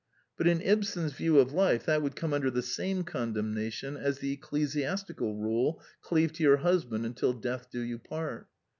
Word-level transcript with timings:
But 0.35 0.47
in 0.47 0.61
Ibsen's 0.63 1.13
view 1.13 1.37
of 1.37 1.53
life, 1.53 1.85
that 1.85 2.01
would 2.01 2.15
come 2.15 2.33
under 2.33 2.49
the 2.49 2.63
same 2.63 3.03
condemnation 3.03 3.95
as 3.95 4.17
the 4.17 4.33
ecclesiastical 4.33 5.35
rule, 5.35 5.79
Cleave 6.01 6.33
to 6.33 6.43
your 6.43 6.57
husband 6.57 7.05
until 7.05 7.33
death 7.33 7.69
do 7.69 7.81
you 7.81 7.99
part. 7.99 8.47